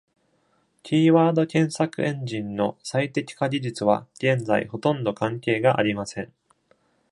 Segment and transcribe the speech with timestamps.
[0.81, 6.33] キーワード検索エンジンの最適化技術は、現在、ほとんど関係がありません。